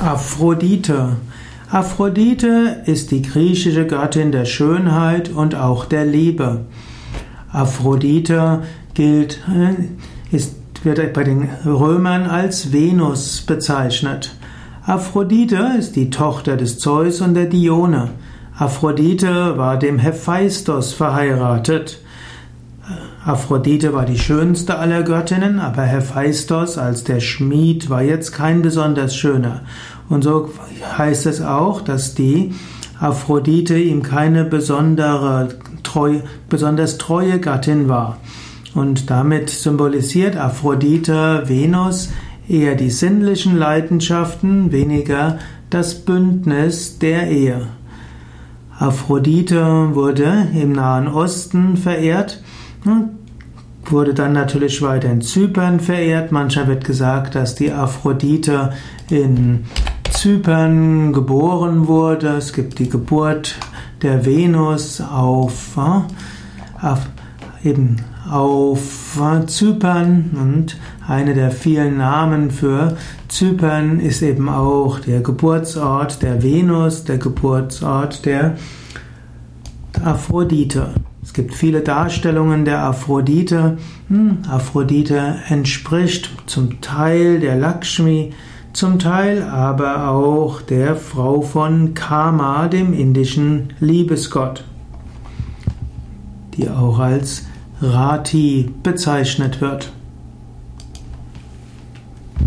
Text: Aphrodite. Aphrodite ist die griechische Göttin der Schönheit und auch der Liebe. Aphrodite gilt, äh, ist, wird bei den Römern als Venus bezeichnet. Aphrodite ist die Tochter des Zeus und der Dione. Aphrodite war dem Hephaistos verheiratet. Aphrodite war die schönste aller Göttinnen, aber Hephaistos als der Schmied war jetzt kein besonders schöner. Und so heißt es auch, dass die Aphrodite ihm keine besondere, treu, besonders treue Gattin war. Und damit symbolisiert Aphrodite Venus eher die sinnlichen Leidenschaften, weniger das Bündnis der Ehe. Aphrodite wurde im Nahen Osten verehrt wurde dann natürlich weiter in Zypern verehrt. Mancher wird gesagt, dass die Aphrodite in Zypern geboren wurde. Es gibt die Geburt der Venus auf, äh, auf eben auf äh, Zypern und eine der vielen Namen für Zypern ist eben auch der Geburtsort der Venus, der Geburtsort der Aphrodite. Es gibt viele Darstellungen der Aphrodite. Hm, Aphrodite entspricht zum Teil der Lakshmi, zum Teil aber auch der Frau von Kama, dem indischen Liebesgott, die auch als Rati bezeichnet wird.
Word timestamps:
Aphrodite. 0.00 1.16
Aphrodite 1.70 2.82
ist 2.86 3.10
die 3.10 3.20
griechische 3.20 3.84
Göttin 3.84 4.30
der 4.30 4.44
Schönheit 4.44 5.28
und 5.30 5.56
auch 5.56 5.86
der 5.86 6.04
Liebe. 6.04 6.66
Aphrodite 7.50 8.62
gilt, 8.94 9.40
äh, 9.48 10.34
ist, 10.34 10.54
wird 10.84 11.12
bei 11.12 11.24
den 11.24 11.48
Römern 11.66 12.26
als 12.26 12.72
Venus 12.72 13.42
bezeichnet. 13.42 14.36
Aphrodite 14.86 15.72
ist 15.76 15.96
die 15.96 16.10
Tochter 16.10 16.56
des 16.56 16.78
Zeus 16.78 17.20
und 17.20 17.34
der 17.34 17.46
Dione. 17.46 18.10
Aphrodite 18.56 19.58
war 19.58 19.78
dem 19.78 19.98
Hephaistos 19.98 20.92
verheiratet. 20.92 21.98
Aphrodite 23.28 23.92
war 23.92 24.06
die 24.06 24.18
schönste 24.18 24.78
aller 24.78 25.02
Göttinnen, 25.02 25.60
aber 25.60 25.82
Hephaistos 25.82 26.78
als 26.78 27.04
der 27.04 27.20
Schmied 27.20 27.90
war 27.90 28.00
jetzt 28.00 28.32
kein 28.32 28.62
besonders 28.62 29.14
schöner. 29.14 29.64
Und 30.08 30.24
so 30.24 30.48
heißt 30.96 31.26
es 31.26 31.42
auch, 31.42 31.82
dass 31.82 32.14
die 32.14 32.54
Aphrodite 32.98 33.76
ihm 33.76 34.02
keine 34.02 34.46
besondere, 34.46 35.50
treu, 35.82 36.20
besonders 36.48 36.96
treue 36.96 37.38
Gattin 37.38 37.86
war. 37.86 38.16
Und 38.74 39.10
damit 39.10 39.50
symbolisiert 39.50 40.38
Aphrodite 40.38 41.42
Venus 41.44 42.08
eher 42.48 42.76
die 42.76 42.90
sinnlichen 42.90 43.58
Leidenschaften, 43.58 44.72
weniger 44.72 45.36
das 45.68 45.96
Bündnis 45.96 46.98
der 46.98 47.30
Ehe. 47.30 47.66
Aphrodite 48.78 49.94
wurde 49.94 50.48
im 50.54 50.72
Nahen 50.72 51.08
Osten 51.08 51.76
verehrt 51.76 52.40
wurde 53.84 54.14
dann 54.14 54.32
natürlich 54.32 54.82
weiter 54.82 55.10
in 55.10 55.20
Zypern 55.20 55.80
verehrt. 55.80 56.32
Mancher 56.32 56.66
wird 56.68 56.84
gesagt, 56.84 57.34
dass 57.34 57.54
die 57.54 57.72
Aphrodite 57.72 58.72
in 59.10 59.64
Zypern 60.10 61.12
geboren 61.12 61.86
wurde. 61.86 62.28
Es 62.36 62.52
gibt 62.52 62.78
die 62.78 62.88
Geburt 62.88 63.56
der 64.02 64.24
Venus 64.24 65.00
auf, 65.00 65.76
äh, 65.76 66.86
auf 66.86 67.06
eben 67.64 67.96
auf 68.30 69.18
äh, 69.20 69.46
Zypern 69.46 70.30
und 70.34 70.76
eine 71.06 71.34
der 71.34 71.50
vielen 71.50 71.96
Namen 71.96 72.50
für 72.50 72.96
Zypern 73.28 74.00
ist 74.00 74.22
eben 74.22 74.48
auch 74.48 75.00
der 75.00 75.20
Geburtsort 75.20 76.22
der 76.22 76.42
Venus, 76.42 77.04
der 77.04 77.18
Geburtsort 77.18 78.26
der 78.26 78.56
Aphrodite. 80.04 80.90
Es 81.28 81.34
gibt 81.34 81.54
viele 81.54 81.82
Darstellungen 81.82 82.64
der 82.64 82.82
Aphrodite. 82.82 83.76
Hm, 84.08 84.38
Aphrodite 84.48 85.36
entspricht 85.50 86.30
zum 86.46 86.80
Teil 86.80 87.38
der 87.38 87.54
Lakshmi, 87.54 88.32
zum 88.72 88.98
Teil 88.98 89.42
aber 89.42 90.08
auch 90.08 90.62
der 90.62 90.96
Frau 90.96 91.42
von 91.42 91.92
Kama, 91.92 92.68
dem 92.68 92.94
indischen 92.94 93.74
Liebesgott, 93.78 94.64
die 96.56 96.70
auch 96.70 96.98
als 96.98 97.44
Rati 97.82 98.70
bezeichnet 98.82 99.60
wird. 99.60 99.92